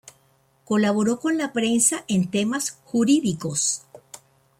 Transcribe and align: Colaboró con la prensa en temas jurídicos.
Colaboró 0.65 1.19
con 1.19 1.37
la 1.37 1.53
prensa 1.53 2.05
en 2.07 2.31
temas 2.31 2.79
jurídicos. 2.85 3.83